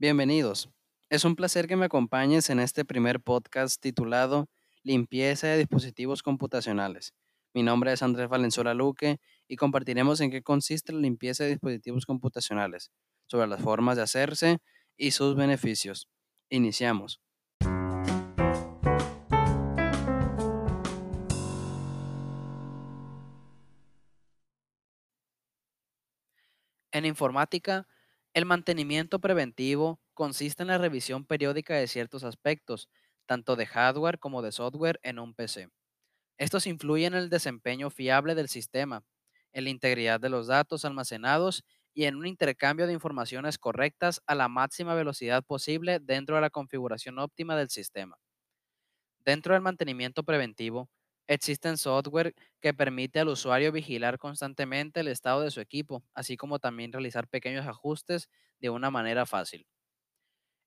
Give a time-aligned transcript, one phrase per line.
[0.00, 0.70] Bienvenidos.
[1.10, 4.48] Es un placer que me acompañes en este primer podcast titulado
[4.82, 7.12] Limpieza de dispositivos computacionales.
[7.52, 12.06] Mi nombre es Andrés Valenzuela Luque y compartiremos en qué consiste la limpieza de dispositivos
[12.06, 12.90] computacionales,
[13.26, 14.56] sobre las formas de hacerse
[14.96, 16.08] y sus beneficios.
[16.48, 17.20] Iniciamos.
[26.90, 27.86] En informática,
[28.34, 32.88] el mantenimiento preventivo consiste en la revisión periódica de ciertos aspectos,
[33.26, 35.68] tanto de hardware como de software en un PC.
[36.38, 39.04] Estos influyen en el desempeño fiable del sistema,
[39.52, 44.34] en la integridad de los datos almacenados y en un intercambio de informaciones correctas a
[44.34, 48.18] la máxima velocidad posible dentro de la configuración óptima del sistema.
[49.24, 50.90] Dentro del mantenimiento preventivo,
[51.30, 56.58] existen software que permite al usuario vigilar constantemente el estado de su equipo, así como
[56.60, 58.28] también realizar pequeños ajustes
[58.60, 59.66] de una manera fácil.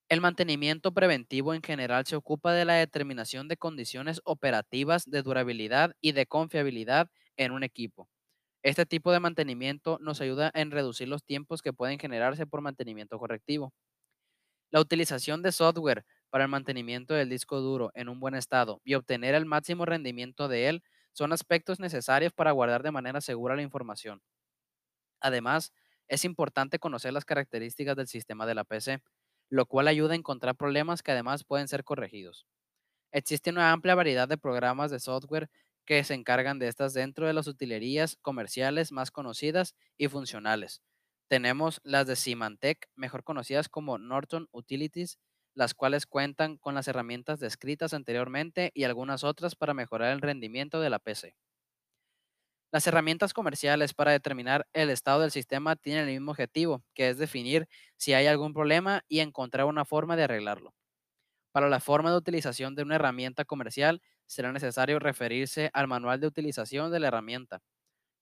[0.08, 5.94] El mantenimiento preventivo en general se ocupa de la determinación de condiciones operativas de durabilidad
[6.00, 8.08] y de confiabilidad en un equipo.
[8.64, 13.20] Este tipo de mantenimiento nos ayuda en reducir los tiempos que pueden generarse por mantenimiento
[13.20, 13.74] correctivo.
[14.72, 18.96] La utilización de software para el mantenimiento del disco duro en un buen estado y
[18.96, 23.62] obtener el máximo rendimiento de él son aspectos necesarios para guardar de manera segura la
[23.62, 24.20] información.
[25.22, 25.74] Además,
[26.08, 29.04] es importante conocer las características del sistema de la PC,
[29.52, 32.48] lo cual ayuda a encontrar problemas que además pueden ser corregidos.
[33.12, 35.52] Existe una amplia variedad de programas de software
[35.86, 40.82] que se encargan de estas dentro de las utilerías comerciales más conocidas y funcionales.
[41.28, 45.20] Tenemos las de Symantec, mejor conocidas como Norton Utilities,
[45.54, 50.82] las cuales cuentan con las herramientas descritas anteriormente y algunas otras para mejorar el rendimiento
[50.82, 51.36] de la PC.
[52.72, 57.20] Las herramientas comerciales para determinar el estado del sistema tienen el mismo objetivo, que es
[57.20, 57.68] definir
[57.98, 60.74] si hay algún problema y encontrar una forma de arreglarlo.
[61.52, 66.28] Para la forma de utilización de una herramienta comercial será necesario referirse al manual de
[66.28, 67.62] utilización de la herramienta.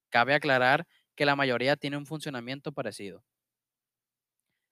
[0.09, 0.85] Cabe aclarar
[1.15, 3.23] que la mayoría tiene un funcionamiento parecido.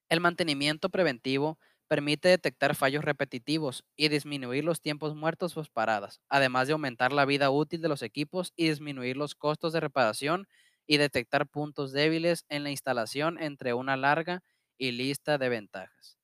[0.09, 1.57] El mantenimiento preventivo
[1.89, 7.25] permite detectar fallos repetitivos y disminuir los tiempos muertos por paradas, además de aumentar la
[7.25, 10.47] vida útil de los equipos y disminuir los costos de reparación
[10.87, 14.43] y detectar puntos débiles en la instalación entre una larga
[14.77, 16.18] y lista de ventajas.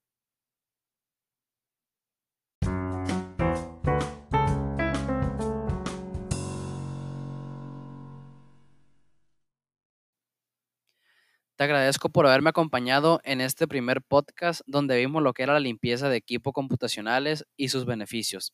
[11.58, 15.62] Te agradezco por haberme acompañado en este primer podcast donde vimos lo que era la
[15.62, 18.54] limpieza de equipos computacionales y sus beneficios.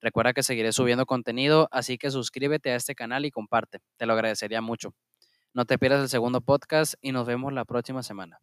[0.00, 3.78] Recuerda que seguiré subiendo contenido, así que suscríbete a este canal y comparte.
[3.96, 4.94] Te lo agradecería mucho.
[5.54, 8.40] No te pierdas el segundo podcast y nos vemos la próxima semana.